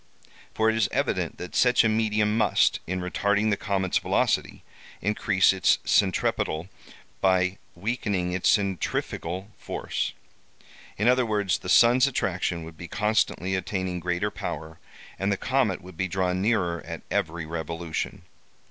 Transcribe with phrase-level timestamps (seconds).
[0.55, 4.63] For it is evident that such a medium must, in retarding the comet's velocity,
[4.99, 6.69] increase its centripetal,
[7.21, 10.13] by weakening its centrifugal force.
[10.97, 14.79] In other words, the sun's attraction would be constantly attaining greater power,
[15.19, 18.23] and the comet would be drawn nearer at every revolution.